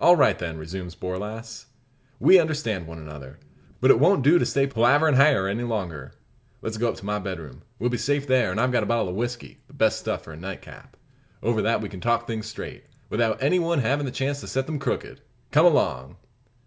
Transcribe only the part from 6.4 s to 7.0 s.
Let's go up